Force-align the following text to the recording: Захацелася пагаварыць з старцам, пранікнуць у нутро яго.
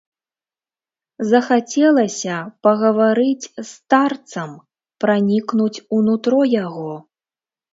Захацелася 1.31 2.35
пагаварыць 2.67 3.43
з 3.51 3.67
старцам, 3.75 4.57
пранікнуць 5.05 5.73
у 5.99 6.05
нутро 6.09 6.41
яго. 6.65 6.91